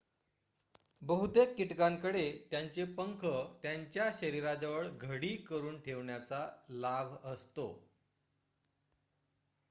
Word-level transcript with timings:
बहुतेक 1.01 1.53
कीटकांकडे 1.57 2.23
त्यांचे 2.51 2.83
पंख 2.93 3.25
त्यांच्या 3.63 4.09
शरीराजवळ 4.13 4.87
घडी 4.89 5.35
करून 5.49 5.79
ठेवण्याचा 5.81 6.39
लाभ 6.71 7.13
असतो 7.25 7.67